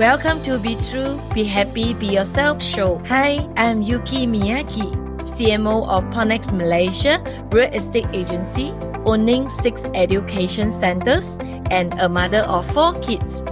Welcome 0.00 0.40
to 0.44 0.56
Be 0.56 0.76
True, 0.76 1.20
Be 1.34 1.44
Happy, 1.44 1.92
Be 1.92 2.06
Yourself 2.06 2.62
show. 2.62 3.02
Hi, 3.04 3.46
I'm 3.58 3.82
Yuki 3.82 4.26
Miyaki, 4.26 4.88
CMO 5.36 5.86
of 5.86 6.04
Ponex 6.04 6.56
Malaysia 6.56 7.20
Real 7.52 7.68
Estate 7.68 8.08
Agency, 8.14 8.72
owning 9.04 9.50
six 9.60 9.84
education 9.92 10.72
centers 10.72 11.36
and 11.68 11.92
a 12.00 12.08
mother 12.08 12.48
of 12.48 12.64
four 12.72 12.94
kids. 13.04 13.44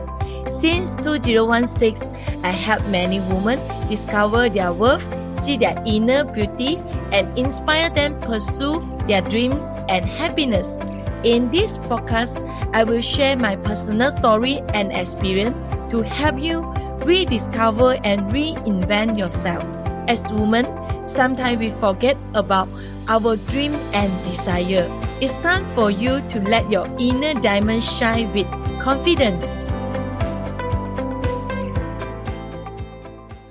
Since 0.59 0.96
2016, 1.05 2.09
I 2.43 2.49
help 2.49 2.80
many 2.89 3.21
women 3.29 3.61
discover 3.87 4.49
their 4.49 4.73
worth, 4.73 5.05
see 5.45 5.59
their 5.59 5.77
inner 5.85 6.25
beauty, 6.25 6.80
and 7.12 7.29
inspire 7.37 7.91
them 7.91 8.19
pursue 8.25 8.80
their 9.05 9.21
dreams 9.21 9.65
and 9.93 10.03
happiness. 10.03 10.80
In 11.25 11.51
this 11.51 11.77
podcast, 11.77 12.41
I 12.73 12.85
will 12.85 13.03
share 13.03 13.37
my 13.37 13.57
personal 13.57 14.11
story 14.11 14.62
and 14.73 14.96
experience 14.96 15.68
to 15.91 16.02
help 16.02 16.39
you 16.39 16.61
rediscover 17.08 17.96
and 18.04 18.29
reinvent 18.31 19.17
yourself. 19.17 19.64
As 20.08 20.21
women, 20.32 20.68
sometimes 21.08 21.58
we 21.58 21.71
forget 21.80 22.17
about 22.35 22.68
our 23.08 23.36
dream 23.49 23.72
and 23.96 24.13
desire. 24.25 24.85
It's 25.21 25.32
time 25.40 25.64
for 25.75 25.90
you 25.90 26.21
to 26.29 26.40
let 26.44 26.71
your 26.71 26.86
inner 26.99 27.35
diamond 27.40 27.82
shine 27.82 28.32
with 28.32 28.46
confidence. 28.80 29.44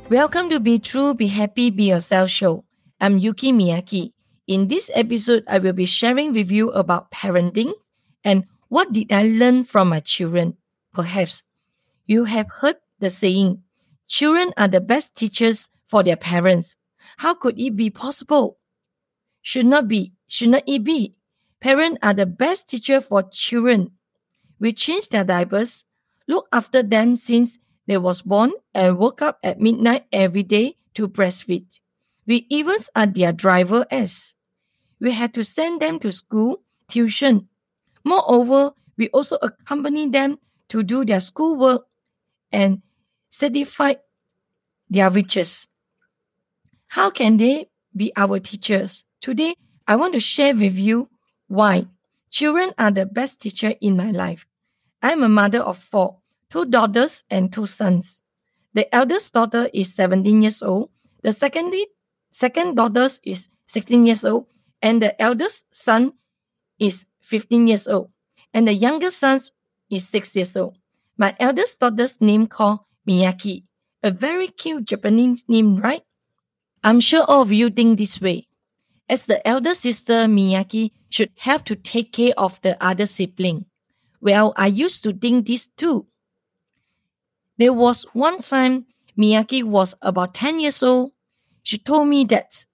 Welcome 0.10 0.50
to 0.52 0.60
Be 0.60 0.80
True, 0.80 1.14
Be 1.14 1.28
Happy, 1.28 1.70
Be 1.70 1.90
Yourself 1.90 2.30
show. 2.30 2.64
I'm 3.02 3.18
Yuki 3.18 3.52
Miyaki. 3.52 4.14
In 4.48 4.70
this 4.70 4.90
episode, 4.94 5.44
I 5.48 5.60
will 5.60 5.74
be 5.74 5.86
sharing 5.86 6.32
with 6.32 6.50
you 6.50 6.70
about 6.72 7.12
parenting 7.12 7.74
and 8.24 8.46
what 8.70 8.94
did 8.94 9.12
I 9.12 9.24
learn 9.24 9.66
from 9.66 9.90
my 9.90 10.00
children. 10.00 10.56
Perhaps 10.94 11.44
you 12.08 12.24
have 12.24 12.48
heard 12.50 12.78
the 13.00 13.10
saying, 13.10 13.62
children 14.08 14.54
are 14.58 14.70
the 14.70 14.82
best 14.82 15.14
teachers 15.14 15.70
for 15.86 16.02
their 16.04 16.16
parents. 16.16 16.76
How 17.18 17.34
could 17.34 17.60
it 17.60 17.76
be 17.76 17.90
possible? 17.90 18.58
Should 19.42 19.66
not 19.66 19.88
be, 19.88 20.14
should 20.28 20.50
not 20.50 20.64
it 20.66 20.84
be? 20.84 21.16
Parents 21.60 22.00
are 22.02 22.14
the 22.14 22.26
best 22.26 22.70
teacher 22.70 23.02
for 23.02 23.24
children. 23.24 23.92
We 24.60 24.74
change 24.74 25.10
their 25.10 25.24
diapers, 25.24 25.86
look 26.28 26.48
after 26.52 26.82
them 26.82 27.18
since 27.18 27.60
they 27.88 27.98
was 27.98 28.22
born 28.22 28.54
and 28.74 28.98
woke 28.98 29.22
up 29.22 29.40
at 29.44 29.60
midnight 29.60 30.06
every 30.12 30.44
day 30.44 30.76
to 30.96 31.08
breastfeed. 31.08 31.80
We 32.26 32.46
even 32.50 32.78
are 32.96 33.06
their 33.06 33.32
driver 33.34 33.86
as. 33.92 34.36
We 35.00 35.12
had 35.12 35.34
to 35.36 35.44
send 35.44 35.82
them 35.82 36.00
to 36.00 36.12
school, 36.12 36.64
tuition. 36.88 37.48
Moreover, 38.04 38.74
we 38.98 39.10
also 39.10 39.38
accompany 39.42 40.10
them 40.10 40.40
to 40.70 40.84
do 40.84 41.06
their 41.06 41.20
schoolwork 41.20 41.88
and 42.52 42.82
satisfy 43.30 43.96
their 44.90 45.10
riches. 45.10 45.68
How 46.90 47.10
can 47.10 47.38
they 47.38 47.70
be 47.96 48.12
our 48.16 48.40
teachers? 48.40 49.04
Today, 49.22 49.56
I 49.88 49.96
want 49.96 50.14
to 50.14 50.20
share 50.20 50.56
with 50.56 50.76
you 50.76 51.10
why 51.48 51.88
children 52.30 52.74
are 52.78 52.92
the 52.92 53.06
best 53.06 53.42
teacher 53.42 53.74
in 53.82 53.98
my 53.98 54.12
life. 54.12 54.46
I'm 55.02 55.24
a 55.24 55.30
mother 55.30 55.60
of 55.60 55.78
four, 55.78 56.20
two 56.50 56.66
daughters 56.66 57.24
and 57.30 57.52
two 57.52 57.66
sons. 57.66 58.22
The 58.74 58.94
eldest 58.94 59.34
daughter 59.34 59.70
is 59.74 59.94
17 59.94 60.42
years 60.42 60.62
old. 60.62 60.90
The 61.24 61.32
second, 61.34 61.74
second 62.32 62.76
daughter 62.76 63.10
is 63.24 63.50
16 63.68 64.06
years 64.06 64.24
old. 64.24 64.48
And 64.82 65.02
the 65.02 65.20
eldest 65.22 65.66
son 65.74 66.14
is 66.80 67.06
15 67.24 67.68
years 67.68 67.88
old. 67.88 68.12
And 68.54 68.68
the 68.68 68.74
youngest 68.74 69.20
son 69.20 69.40
is 69.90 70.08
6 70.08 70.36
years 70.36 70.56
old. 70.56 70.78
My 71.18 71.36
eldest 71.40 71.80
daughter's 71.80 72.22
name 72.22 72.46
called 72.46 72.82
Miyaki. 73.10 73.64
A 74.04 74.12
very 74.12 74.48
cute 74.48 74.86
Japanese 74.86 75.44
name, 75.48 75.78
right? 75.78 76.04
I'm 76.84 77.00
sure 77.00 77.24
all 77.24 77.42
of 77.42 77.52
you 77.52 77.72
think 77.72 77.98
this 77.98 78.22
way. 78.22 78.48
As 79.10 79.26
the 79.26 79.46
elder 79.48 79.74
sister, 79.74 80.28
Miyaki 80.28 80.92
should 81.10 81.32
have 81.40 81.64
to 81.66 81.76
take 81.76 82.14
care 82.14 82.34
of 82.38 82.62
the 82.62 82.82
other 82.84 83.08
sibling. 83.08 83.66
Well, 84.22 84.54
I 84.56 84.68
used 84.68 85.04
to 85.04 85.14
think 85.14 85.48
this 85.48 85.68
too. 85.68 86.08
There 87.58 87.74
was 87.74 88.06
one 88.14 88.40
time 88.40 88.86
Miyaki 89.18 89.64
was 89.64 89.96
about 90.02 90.36
10 90.36 90.60
years 90.60 90.84
old. 90.84 91.14
She 91.64 91.80
told 91.80 92.08
me 92.08 92.26
that 92.26 92.66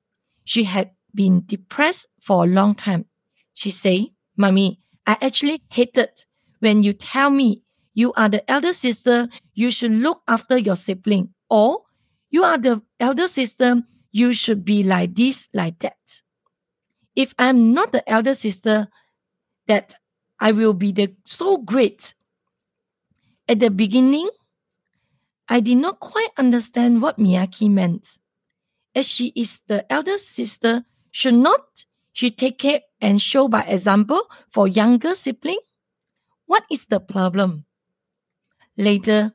she 0.44 0.66
had 0.66 0.92
been 1.16 1.44
depressed 1.46 2.08
for 2.20 2.44
a 2.44 2.48
long 2.48 2.76
time. 2.76 3.06
She 3.54 3.72
said, 3.72 4.08
Mommy, 4.36 4.82
I 5.08 5.18
actually 5.22 5.62
hated 5.70 6.10
when 6.60 6.84
you 6.84 6.92
tell 6.92 7.30
me 7.30 7.62
you 7.94 8.14
are 8.14 8.30
the 8.30 8.50
elder 8.50 8.74
sister, 8.74 9.30
you 9.54 9.72
should 9.72 9.92
look 9.92 10.22
after 10.28 10.58
your 10.58 10.76
sibling. 10.76 11.34
Or 11.50 11.82
you 12.30 12.44
are 12.44 12.58
the 12.58 12.82
elder 13.00 13.28
sister, 13.28 13.84
you 14.12 14.34
should 14.34 14.66
be 14.66 14.84
like 14.84 15.16
this, 15.16 15.50
like 15.54 15.80
that. 15.80 16.22
If 17.16 17.34
I'm 17.38 17.74
not 17.74 17.92
the 17.92 18.08
elder 18.10 18.34
sister, 18.34 18.88
that 19.68 19.96
I 20.40 20.52
will 20.52 20.74
be 20.74 20.92
the 20.92 21.14
so 21.26 21.58
great. 21.58 22.16
At 23.48 23.60
the 23.60 23.70
beginning, 23.70 24.30
I 25.48 25.60
did 25.60 25.78
not 25.78 26.00
quite 26.00 26.30
understand 26.38 27.02
what 27.02 27.20
Miyaki 27.20 27.70
meant. 27.70 28.18
As 28.96 29.08
she 29.08 29.34
is 29.36 29.62
the 29.68 29.92
elder 29.92 30.18
sister, 30.18 30.86
should 31.12 31.36
not 31.36 31.86
she 32.12 32.32
take 32.32 32.58
care 32.60 32.82
and 33.02 33.22
show 33.22 33.48
by 33.48 33.62
example 33.62 34.22
for 34.50 34.68
younger 34.68 35.14
sibling? 35.16 35.60
What 36.46 36.64
is 36.72 36.88
the 36.88 37.00
problem? 37.00 37.66
Later, 38.78 39.34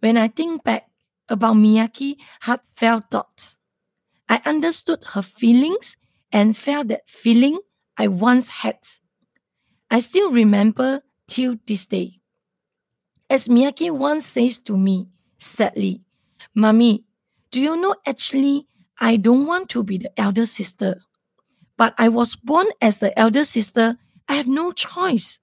when 0.00 0.16
I 0.16 0.28
think 0.28 0.64
back 0.64 0.88
about 1.28 1.56
Miyaki 1.56 2.16
heartfelt 2.42 3.04
thoughts, 3.10 3.56
I 4.28 4.40
understood 4.44 5.04
her 5.14 5.22
feelings 5.22 5.96
and 6.32 6.56
felt 6.56 6.88
that 6.88 7.08
feeling 7.08 7.60
I 7.96 8.08
once 8.08 8.48
had. 8.48 8.78
I 9.90 10.00
still 10.00 10.30
remember 10.30 11.02
till 11.28 11.56
this 11.66 11.86
day. 11.86 12.20
As 13.30 13.48
Miyaki 13.48 13.90
once 13.90 14.26
says 14.26 14.58
to 14.60 14.76
me, 14.76 15.08
sadly, 15.38 16.02
Mommy, 16.54 17.04
do 17.50 17.60
you 17.60 17.76
know 17.76 17.94
actually 18.06 18.66
I 18.98 19.16
don't 19.16 19.46
want 19.46 19.68
to 19.70 19.82
be 19.82 19.98
the 19.98 20.18
elder 20.18 20.46
sister. 20.46 21.00
But 21.76 21.94
I 21.98 22.08
was 22.08 22.34
born 22.34 22.66
as 22.80 22.98
the 22.98 23.16
elder 23.18 23.44
sister. 23.44 23.96
I 24.28 24.34
have 24.34 24.48
no 24.48 24.72
choice. 24.72 25.38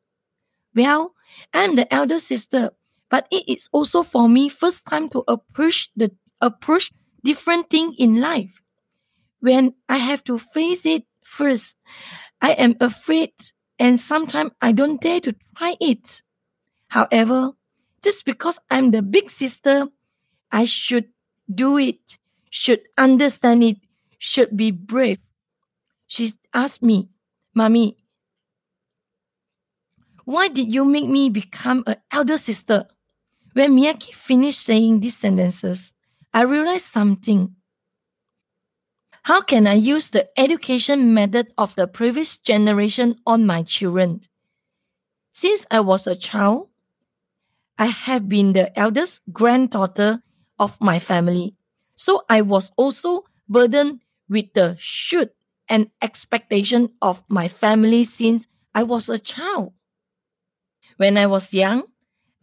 Well, 0.75 1.13
I'm 1.53 1.75
the 1.75 1.91
elder 1.93 2.17
sister, 2.19 2.71
but 3.13 3.27
it 3.29 3.47
is 3.47 3.69
also 3.71 4.01
for 4.01 4.27
me 4.27 4.49
first 4.49 4.87
time 4.87 5.07
to 5.07 5.23
approach 5.27 5.91
the 5.95 6.09
approach 6.41 6.91
different 7.23 7.69
thing 7.69 7.93
in 7.99 8.19
life. 8.19 8.59
When 9.39 9.75
I 9.87 9.97
have 9.97 10.23
to 10.23 10.39
face 10.39 10.83
it 10.83 11.05
first, 11.23 11.77
I 12.41 12.53
am 12.53 12.75
afraid 12.81 13.33
and 13.77 13.99
sometimes 13.99 14.53
I 14.59 14.71
don't 14.71 14.99
dare 14.99 15.19
to 15.19 15.35
try 15.55 15.77
it. 15.79 16.23
However, 16.87 17.51
just 18.03 18.25
because 18.25 18.57
I'm 18.71 18.89
the 18.89 19.03
big 19.03 19.29
sister, 19.29 19.89
I 20.51 20.65
should 20.65 21.09
do 21.53 21.77
it, 21.77 22.17
should 22.49 22.81
understand 22.97 23.63
it, 23.63 23.77
should 24.17 24.57
be 24.57 24.71
brave. 24.71 25.19
She 26.07 26.31
asked 26.51 26.81
me, 26.81 27.09
Mommy, 27.53 27.95
why 30.25 30.47
did 30.47 30.73
you 30.73 30.83
make 30.83 31.07
me 31.07 31.29
become 31.29 31.83
an 31.85 31.97
elder 32.11 32.39
sister? 32.39 32.87
When 33.53 33.75
Miyaki 33.77 34.13
finished 34.13 34.61
saying 34.61 34.99
these 34.99 35.17
sentences, 35.17 35.93
I 36.33 36.41
realized 36.41 36.85
something. 36.85 37.55
How 39.23 39.41
can 39.41 39.67
I 39.67 39.75
use 39.75 40.09
the 40.09 40.27
education 40.37 41.13
method 41.13 41.53
of 41.57 41.75
the 41.75 41.87
previous 41.87 42.37
generation 42.37 43.15
on 43.25 43.45
my 43.45 43.63
children? 43.63 44.21
Since 45.31 45.65
I 45.71 45.79
was 45.79 46.07
a 46.07 46.15
child, 46.15 46.69
I 47.77 47.85
have 47.85 48.27
been 48.27 48.53
the 48.53 48.77
eldest 48.77 49.21
granddaughter 49.31 50.23
of 50.59 50.79
my 50.81 50.99
family. 50.99 51.55
So 51.95 52.23
I 52.29 52.41
was 52.41 52.71
also 52.75 53.23
burdened 53.47 54.01
with 54.27 54.53
the 54.53 54.75
should 54.79 55.29
and 55.69 55.89
expectation 56.01 56.89
of 57.01 57.23
my 57.29 57.47
family 57.47 58.03
since 58.03 58.47
I 58.73 58.83
was 58.83 59.09
a 59.09 59.19
child. 59.19 59.73
When 60.97 61.17
I 61.17 61.27
was 61.27 61.53
young, 61.53 61.83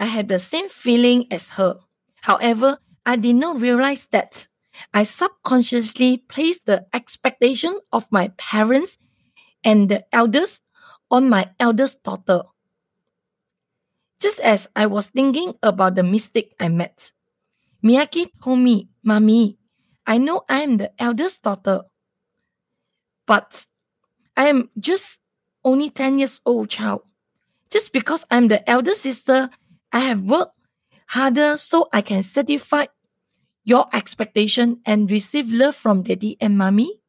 I 0.00 0.06
had 0.06 0.28
the 0.28 0.38
same 0.38 0.70
feeling 0.70 1.26
as 1.30 1.52
her. 1.52 1.78
However, 2.22 2.78
I 3.04 3.16
did 3.16 3.36
not 3.36 3.60
realize 3.60 4.08
that 4.12 4.48
I 4.94 5.02
subconsciously 5.02 6.16
placed 6.16 6.64
the 6.64 6.86
expectation 6.94 7.78
of 7.92 8.10
my 8.10 8.28
parents 8.38 8.98
and 9.62 9.90
the 9.90 10.06
elders 10.10 10.62
on 11.10 11.28
my 11.28 11.50
eldest 11.60 12.02
daughter. 12.02 12.42
Just 14.18 14.40
as 14.40 14.70
I 14.74 14.86
was 14.86 15.08
thinking 15.08 15.54
about 15.62 15.96
the 15.96 16.02
mistake 16.02 16.54
I 16.58 16.68
met, 16.68 17.12
Miyaki 17.84 18.28
told 18.42 18.60
me, 18.60 18.88
Mommy, 19.02 19.58
I 20.06 20.16
know 20.16 20.42
I 20.48 20.62
am 20.62 20.78
the 20.78 20.92
eldest 20.98 21.42
daughter, 21.42 21.82
but 23.26 23.66
I 24.36 24.48
am 24.48 24.70
just 24.78 25.20
only 25.62 25.90
10 25.90 26.18
years 26.18 26.40
old 26.46 26.70
child. 26.70 27.02
Just 27.70 27.92
because 27.92 28.24
I'm 28.30 28.48
the 28.48 28.68
elder 28.68 28.94
sister 28.94 29.48
I 29.92 30.00
have 30.00 30.22
worked 30.22 30.56
harder 31.08 31.56
so 31.56 31.88
I 31.92 32.02
can 32.02 32.22
satisfy 32.22 32.86
your 33.64 33.86
expectation 33.92 34.80
and 34.86 35.10
receive 35.10 35.50
love 35.50 35.76
from 35.76 36.02
daddy 36.02 36.36
and 36.40 36.56
mommy. 36.56 37.00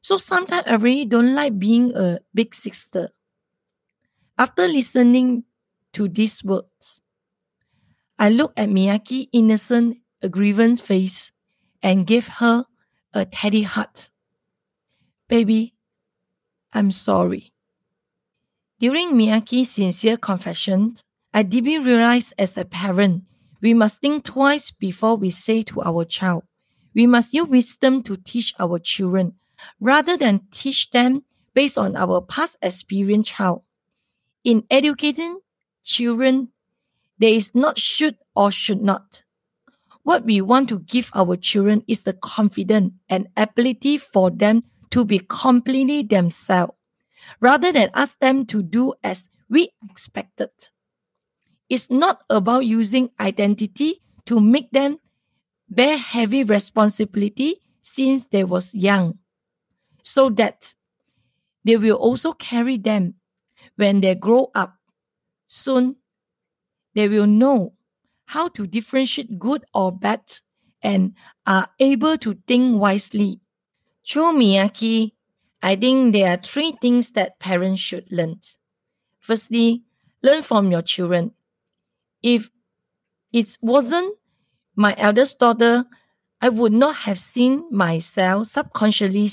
So 0.00 0.16
sometimes 0.16 0.64
I 0.66 0.76
really 0.76 1.04
don't 1.04 1.34
like 1.34 1.58
being 1.58 1.94
a 1.94 2.20
big 2.34 2.54
sister. 2.54 3.10
After 4.38 4.66
listening 4.66 5.44
to 5.92 6.08
these 6.08 6.44
words, 6.44 7.02
I 8.18 8.30
looked 8.30 8.58
at 8.58 8.68
Miyaki 8.68 9.28
innocent, 9.32 9.98
grievance 10.30 10.80
face 10.80 11.32
and 11.82 12.06
gave 12.06 12.28
her 12.42 12.64
a 13.12 13.24
teddy 13.24 13.62
heart. 13.62 14.10
Baby, 15.28 15.74
I'm 16.72 16.90
sorry. 16.90 17.52
During 18.80 19.12
Miyaki's 19.12 19.70
sincere 19.70 20.16
confession, 20.16 20.94
I 21.38 21.44
deeply 21.44 21.78
realize 21.78 22.32
as 22.36 22.58
a 22.58 22.64
parent, 22.64 23.22
we 23.60 23.72
must 23.72 24.00
think 24.00 24.24
twice 24.24 24.72
before 24.72 25.14
we 25.16 25.30
say 25.30 25.62
to 25.70 25.80
our 25.82 26.04
child. 26.04 26.42
We 26.94 27.06
must 27.06 27.32
use 27.32 27.46
wisdom 27.46 28.02
to 28.10 28.16
teach 28.16 28.52
our 28.58 28.80
children 28.80 29.34
rather 29.78 30.16
than 30.16 30.48
teach 30.50 30.90
them 30.90 31.22
based 31.54 31.78
on 31.78 31.94
our 31.94 32.20
past 32.22 32.56
experience 32.60 33.28
child. 33.28 33.62
In 34.42 34.64
educating 34.68 35.38
children, 35.84 36.48
there 37.20 37.34
is 37.34 37.54
not 37.54 37.78
should 37.78 38.16
or 38.34 38.50
should 38.50 38.82
not. 38.82 39.22
What 40.02 40.24
we 40.24 40.40
want 40.40 40.68
to 40.70 40.80
give 40.80 41.08
our 41.14 41.36
children 41.36 41.84
is 41.86 42.00
the 42.00 42.14
confidence 42.14 42.94
and 43.08 43.28
ability 43.36 43.98
for 43.98 44.28
them 44.32 44.64
to 44.90 45.04
be 45.04 45.20
completely 45.28 46.02
themselves, 46.02 46.72
rather 47.38 47.70
than 47.70 47.90
ask 47.94 48.18
them 48.18 48.44
to 48.46 48.60
do 48.60 48.94
as 49.04 49.28
we 49.48 49.70
expected. 49.88 50.50
It's 51.68 51.90
not 51.90 52.22
about 52.30 52.66
using 52.66 53.10
identity 53.20 54.02
to 54.26 54.40
make 54.40 54.70
them 54.72 54.98
bear 55.68 55.96
heavy 55.98 56.44
responsibility 56.44 57.56
since 57.82 58.26
they 58.26 58.44
was 58.44 58.74
young, 58.74 59.18
so 60.02 60.30
that 60.30 60.74
they 61.64 61.76
will 61.76 61.96
also 61.96 62.32
carry 62.32 62.78
them 62.78 63.14
when 63.76 64.00
they 64.00 64.14
grow 64.14 64.50
up. 64.54 64.76
Soon, 65.46 65.96
they 66.94 67.08
will 67.08 67.26
know 67.26 67.74
how 68.26 68.48
to 68.48 68.66
differentiate 68.66 69.38
good 69.38 69.64
or 69.74 69.92
bad 69.92 70.22
and 70.82 71.14
are 71.46 71.68
able 71.80 72.16
to 72.18 72.38
think 72.46 72.80
wisely. 72.80 73.40
Through 74.08 74.34
Miyaki, 74.34 75.12
I 75.62 75.76
think 75.76 76.12
there 76.12 76.32
are 76.34 76.38
three 76.42 76.72
things 76.80 77.10
that 77.12 77.38
parents 77.40 77.80
should 77.80 78.10
learn. 78.12 78.40
Firstly, 79.20 79.84
learn 80.22 80.42
from 80.42 80.70
your 80.70 80.82
children. 80.82 81.32
If 82.22 82.50
it 83.32 83.56
wasn't 83.62 84.16
my 84.76 84.94
eldest 84.98 85.38
daughter, 85.38 85.86
I 86.40 86.48
would 86.48 86.72
not 86.72 86.96
have 87.08 87.18
seen 87.18 87.66
myself 87.70 88.48
subconsciously 88.48 89.30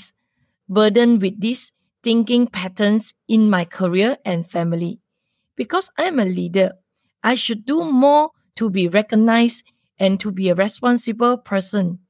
burdened 0.68 1.20
with 1.20 1.40
these 1.40 1.72
thinking 2.02 2.46
patterns 2.46 3.14
in 3.28 3.50
my 3.50 3.64
career 3.64 4.18
and 4.24 4.48
family. 4.48 5.00
Because 5.56 5.90
I'm 5.98 6.20
a 6.20 6.24
leader, 6.24 6.72
I 7.22 7.34
should 7.34 7.64
do 7.64 7.90
more 7.90 8.30
to 8.56 8.70
be 8.70 8.88
recognized 8.88 9.64
and 9.98 10.20
to 10.20 10.30
be 10.30 10.48
a 10.48 10.54
responsible 10.54 11.38
person. 11.38 12.00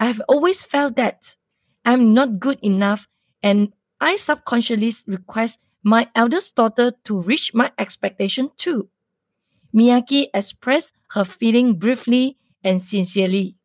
I've 0.00 0.20
always 0.28 0.64
felt 0.64 0.96
that 0.96 1.36
I'm 1.84 2.12
not 2.12 2.40
good 2.40 2.58
enough 2.62 3.08
and 3.42 3.72
I 4.00 4.16
subconsciously 4.16 4.92
request 5.06 5.60
my 5.82 6.08
eldest 6.14 6.56
daughter 6.56 6.92
to 7.04 7.20
reach 7.20 7.54
my 7.54 7.72
expectation 7.78 8.50
too. 8.56 8.90
Miyaki 9.74 10.28
expressed 10.34 10.94
her 11.10 11.24
feeling 11.24 11.74
briefly 11.78 12.38
and 12.62 12.80
sincerely. 12.80 13.56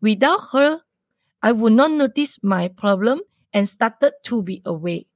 Without 0.00 0.40
her, 0.52 0.82
I 1.42 1.52
would 1.52 1.74
not 1.74 1.92
notice 1.92 2.38
my 2.42 2.68
problem 2.68 3.20
and 3.52 3.68
started 3.68 4.14
to 4.24 4.42
be 4.42 4.62
away. 4.64 5.06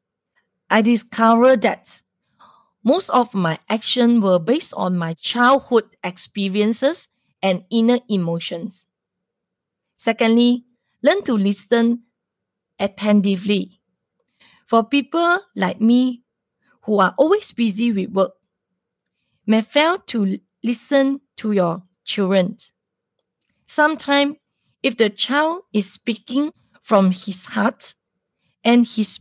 I 0.70 0.82
discovered 0.82 1.62
that 1.62 2.02
most 2.84 3.10
of 3.10 3.34
my 3.34 3.58
actions 3.68 4.22
were 4.22 4.38
based 4.38 4.74
on 4.76 4.96
my 4.98 5.14
childhood 5.14 5.96
experiences 6.04 7.08
and 7.42 7.64
inner 7.70 8.00
emotions. 8.08 8.88
Secondly, 9.96 10.64
learn 11.02 11.22
to 11.24 11.34
listen 11.34 12.04
attentively. 12.78 13.80
For 14.66 14.84
people 14.84 15.40
like 15.56 15.80
me 15.80 16.24
who 16.84 17.00
are 17.00 17.14
always 17.18 17.52
busy 17.52 17.92
with 17.92 18.10
work, 18.12 18.35
may 19.46 19.62
fail 19.62 19.98
to 19.98 20.38
listen 20.62 21.20
to 21.36 21.52
your 21.52 21.82
children. 22.04 22.56
Sometimes, 23.66 24.36
if 24.82 24.96
the 24.96 25.10
child 25.10 25.62
is 25.72 25.90
speaking 25.92 26.52
from 26.80 27.10
his 27.10 27.46
heart 27.46 27.94
and 28.64 28.86
his 28.86 29.20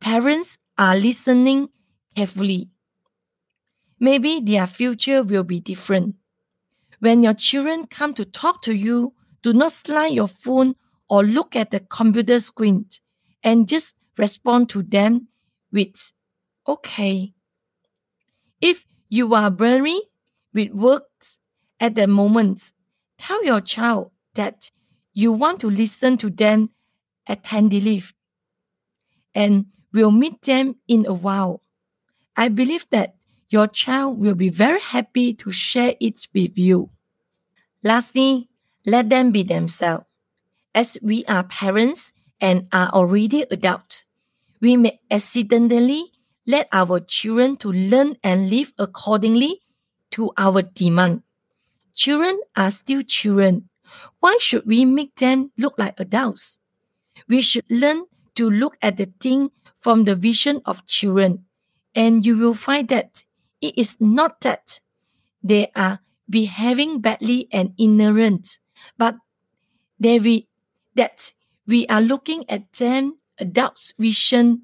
parents 0.00 0.58
are 0.78 0.96
listening 0.96 1.68
carefully, 2.14 2.70
maybe 3.98 4.40
their 4.40 4.66
future 4.66 5.22
will 5.22 5.44
be 5.44 5.60
different. 5.60 6.16
When 6.98 7.22
your 7.22 7.34
children 7.34 7.86
come 7.86 8.14
to 8.14 8.24
talk 8.24 8.62
to 8.62 8.74
you, 8.74 9.14
do 9.42 9.52
not 9.52 9.72
slide 9.72 10.12
your 10.12 10.28
phone 10.28 10.74
or 11.08 11.24
look 11.24 11.56
at 11.56 11.70
the 11.70 11.80
computer 11.80 12.38
screen 12.40 12.86
and 13.42 13.66
just 13.66 13.94
respond 14.16 14.68
to 14.70 14.82
them 14.82 15.28
with, 15.72 16.12
okay. 16.68 17.32
If 18.60 18.86
you 19.10 19.34
are 19.34 19.50
blurry 19.50 20.00
with 20.54 20.70
words 20.70 21.38
at 21.78 21.96
the 21.96 22.06
moment. 22.06 22.72
Tell 23.18 23.44
your 23.44 23.60
child 23.60 24.12
that 24.34 24.70
you 25.12 25.32
want 25.32 25.60
to 25.60 25.68
listen 25.68 26.16
to 26.18 26.30
them 26.30 26.70
attentively 27.26 28.04
and 29.34 29.66
will 29.92 30.12
meet 30.12 30.40
them 30.42 30.76
in 30.86 31.04
a 31.06 31.12
while. 31.12 31.62
I 32.36 32.48
believe 32.48 32.86
that 32.90 33.16
your 33.48 33.66
child 33.66 34.18
will 34.18 34.36
be 34.36 34.48
very 34.48 34.80
happy 34.80 35.34
to 35.34 35.50
share 35.50 35.94
it 36.00 36.28
with 36.32 36.56
you. 36.56 36.90
Lastly, 37.82 38.48
let 38.86 39.10
them 39.10 39.32
be 39.32 39.42
themselves. 39.42 40.04
As 40.72 40.96
we 41.02 41.24
are 41.24 41.42
parents 41.42 42.12
and 42.40 42.68
are 42.72 42.90
already 42.90 43.44
adults, 43.50 44.04
we 44.60 44.76
may 44.76 45.00
accidentally 45.10 46.12
let 46.46 46.68
our 46.72 47.00
children 47.00 47.56
to 47.58 47.72
learn 47.72 48.16
and 48.22 48.50
live 48.50 48.72
accordingly 48.78 49.60
to 50.12 50.30
our 50.36 50.62
demand. 50.62 51.22
Children 51.94 52.40
are 52.56 52.70
still 52.70 53.02
children. 53.02 53.68
Why 54.20 54.38
should 54.40 54.66
we 54.66 54.84
make 54.84 55.16
them 55.16 55.52
look 55.58 55.74
like 55.78 55.98
adults? 55.98 56.60
We 57.28 57.42
should 57.42 57.64
learn 57.70 58.04
to 58.36 58.48
look 58.48 58.78
at 58.80 58.96
the 58.96 59.12
thing 59.20 59.50
from 59.76 60.04
the 60.04 60.14
vision 60.14 60.62
of 60.64 60.86
children, 60.86 61.46
and 61.94 62.24
you 62.24 62.38
will 62.38 62.54
find 62.54 62.88
that 62.88 63.24
it 63.60 63.76
is 63.76 63.96
not 64.00 64.40
that 64.42 64.80
they 65.42 65.70
are 65.74 66.00
behaving 66.28 67.00
badly 67.00 67.48
and 67.52 67.74
ignorant, 67.78 68.58
but 68.96 69.16
we, 69.98 70.48
that 70.94 71.32
we 71.66 71.86
are 71.88 72.00
looking 72.00 72.48
at 72.48 72.72
them 72.74 73.18
adults' 73.38 73.92
vision 73.98 74.62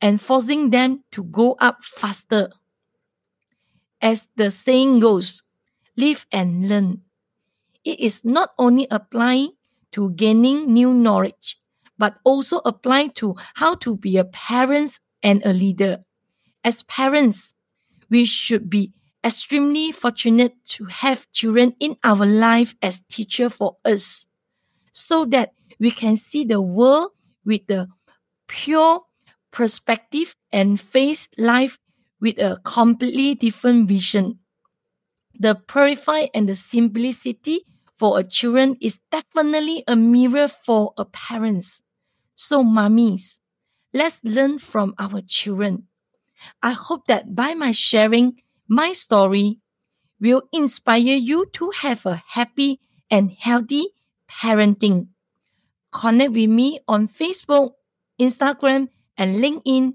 and 0.00 0.20
forcing 0.20 0.70
them 0.70 1.04
to 1.12 1.24
go 1.24 1.56
up 1.60 1.84
faster. 1.84 2.48
As 4.00 4.28
the 4.36 4.50
saying 4.50 5.00
goes, 5.00 5.42
live 5.96 6.26
and 6.32 6.68
learn. 6.68 7.02
It 7.84 8.00
is 8.00 8.24
not 8.24 8.50
only 8.58 8.86
applying 8.90 9.52
to 9.92 10.10
gaining 10.10 10.72
new 10.72 10.94
knowledge, 10.94 11.58
but 11.98 12.16
also 12.24 12.60
applying 12.64 13.10
to 13.10 13.36
how 13.54 13.74
to 13.76 13.96
be 13.96 14.16
a 14.16 14.24
parent 14.24 14.98
and 15.22 15.44
a 15.44 15.52
leader. 15.52 15.98
As 16.64 16.82
parents, 16.84 17.54
we 18.08 18.24
should 18.24 18.70
be 18.70 18.92
extremely 19.22 19.92
fortunate 19.92 20.54
to 20.64 20.86
have 20.86 21.30
children 21.32 21.74
in 21.78 21.96
our 22.02 22.24
life 22.24 22.74
as 22.80 23.02
teacher 23.08 23.50
for 23.50 23.76
us 23.84 24.24
so 24.92 25.24
that 25.26 25.52
we 25.78 25.90
can 25.90 26.16
see 26.16 26.44
the 26.44 26.60
world 26.60 27.10
with 27.44 27.66
the 27.66 27.88
pure 28.48 29.02
perspective 29.50 30.34
and 30.52 30.80
face 30.80 31.28
life 31.36 31.78
with 32.20 32.38
a 32.38 32.58
completely 32.64 33.34
different 33.34 33.88
vision. 33.88 34.38
The 35.38 35.54
purify 35.54 36.26
and 36.34 36.48
the 36.48 36.54
simplicity 36.54 37.64
for 37.94 38.18
a 38.18 38.24
children 38.24 38.76
is 38.80 38.98
definitely 39.10 39.84
a 39.86 39.96
mirror 39.96 40.48
for 40.48 40.92
a 40.96 41.04
parents. 41.04 41.82
So 42.34 42.62
mummies, 42.62 43.40
let's 43.92 44.20
learn 44.24 44.58
from 44.58 44.94
our 44.98 45.20
children. 45.20 45.88
I 46.62 46.72
hope 46.72 47.06
that 47.06 47.34
by 47.34 47.54
my 47.54 47.72
sharing 47.72 48.40
my 48.68 48.92
story 48.92 49.58
will 50.20 50.42
inspire 50.52 51.16
you 51.16 51.46
to 51.54 51.70
have 51.70 52.06
a 52.06 52.22
happy 52.28 52.80
and 53.10 53.30
healthy 53.32 53.88
parenting. 54.30 55.08
Connect 55.92 56.32
with 56.32 56.50
me 56.50 56.80
on 56.86 57.08
Facebook, 57.08 57.72
Instagram, 58.20 58.88
and 59.20 59.36
LinkedIn, 59.36 59.94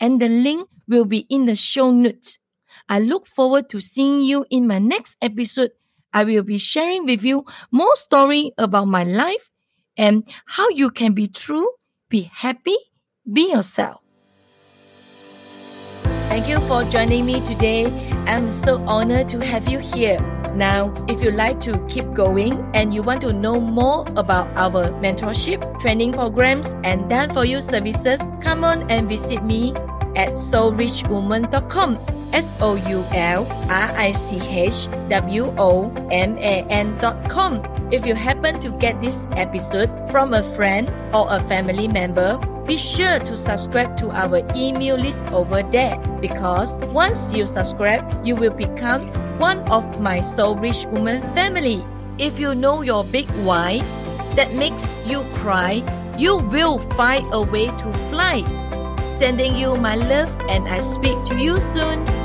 and 0.00 0.20
the 0.20 0.28
link 0.28 0.68
will 0.88 1.04
be 1.04 1.26
in 1.28 1.46
the 1.46 1.54
show 1.54 1.92
notes. 1.92 2.40
I 2.88 2.98
look 2.98 3.28
forward 3.28 3.68
to 3.70 3.80
seeing 3.80 4.22
you 4.22 4.46
in 4.50 4.66
my 4.66 4.80
next 4.80 5.16
episode 5.22 5.70
I 6.12 6.24
will 6.24 6.42
be 6.42 6.58
sharing 6.58 7.06
with 7.06 7.24
you 7.24 7.44
more 7.70 7.96
story 7.96 8.52
about 8.58 8.86
my 8.86 9.04
life 9.04 9.50
and 9.96 10.28
how 10.44 10.68
you 10.68 10.90
can 10.90 11.14
be 11.14 11.26
true, 11.26 11.68
be 12.08 12.22
happy, 12.22 12.76
be 13.30 13.50
yourself. 13.50 14.00
Thank 16.28 16.48
you 16.48 16.60
for 16.60 16.84
joining 16.84 17.26
me 17.26 17.40
today. 17.44 17.86
I'm 18.26 18.50
so 18.50 18.80
honored 18.86 19.28
to 19.30 19.44
have 19.44 19.68
you 19.68 19.78
here. 19.78 20.18
Now, 20.54 20.92
if 21.08 21.22
you'd 21.22 21.34
like 21.34 21.60
to 21.60 21.78
keep 21.88 22.12
going 22.12 22.64
and 22.74 22.92
you 22.92 23.02
want 23.02 23.22
to 23.22 23.32
know 23.32 23.60
more 23.60 24.04
about 24.16 24.48
our 24.56 24.92
mentorship, 25.00 25.62
training 25.80 26.12
programs, 26.12 26.74
and 26.84 27.08
done 27.08 27.30
for 27.30 27.44
you 27.44 27.60
services, 27.60 28.20
come 28.40 28.64
on 28.64 28.90
and 28.90 29.08
visit 29.08 29.42
me 29.44 29.72
at 30.14 30.36
soulrichwoman.com. 30.36 31.98
S 32.32 32.48
O 32.60 32.76
U 32.88 33.04
L 33.12 33.46
R 33.68 33.90
I 33.92 34.12
C 34.12 34.40
H 34.40 34.88
W 35.08 35.52
O 35.58 35.92
M 36.10 36.36
A 36.38 36.64
N.com. 36.68 37.60
If 37.92 38.06
you 38.06 38.14
happen 38.14 38.58
to 38.60 38.70
get 38.80 39.00
this 39.02 39.26
episode 39.36 39.90
from 40.10 40.32
a 40.32 40.42
friend 40.56 40.90
or 41.12 41.26
a 41.28 41.40
family 41.44 41.88
member, 41.88 42.40
be 42.66 42.76
sure 42.76 43.18
to 43.18 43.36
subscribe 43.36 43.96
to 43.98 44.10
our 44.10 44.40
email 44.54 44.96
list 44.96 45.26
over 45.32 45.62
there 45.62 45.98
because 46.20 46.78
once 46.94 47.32
you 47.32 47.46
subscribe, 47.46 48.04
you 48.24 48.36
will 48.36 48.52
become 48.52 49.08
one 49.38 49.58
of 49.70 50.00
my 50.00 50.20
Soul 50.20 50.56
Rich 50.56 50.86
Woman 50.86 51.22
family. 51.34 51.84
If 52.18 52.38
you 52.38 52.54
know 52.54 52.82
your 52.82 53.04
big 53.04 53.28
why 53.42 53.80
that 54.36 54.54
makes 54.54 54.98
you 55.04 55.22
cry, 55.34 55.82
you 56.16 56.38
will 56.38 56.78
find 56.94 57.26
a 57.32 57.42
way 57.42 57.66
to 57.66 57.92
fly. 58.10 58.44
Sending 59.18 59.56
you 59.56 59.76
my 59.76 59.96
love 59.96 60.30
and 60.48 60.68
I 60.68 60.80
speak 60.80 61.18
to 61.26 61.38
you 61.38 61.60
soon. 61.60 62.21